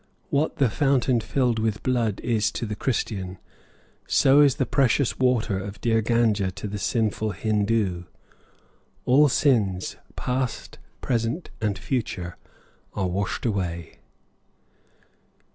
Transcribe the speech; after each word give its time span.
What 0.31 0.55
the 0.55 0.67
"fountain 0.71 1.19
filled 1.21 1.59
with 1.59 1.83
blood" 1.83 2.21
is 2.23 2.51
to 2.53 2.65
the 2.65 2.75
Christian, 2.75 3.37
so 4.07 4.41
is 4.41 4.55
the 4.55 4.65
precious 4.65 5.19
water 5.19 5.59
of 5.59 5.79
dear 5.79 6.01
Ganga 6.01 6.49
to 6.49 6.67
the 6.67 6.79
sinful 6.79 7.33
Hindoo: 7.33 8.05
all 9.05 9.29
sins, 9.29 9.97
past, 10.15 10.79
present, 11.01 11.51
and 11.61 11.77
future, 11.77 12.37
are 12.95 13.05
washed 13.07 13.45
away. 13.45 13.99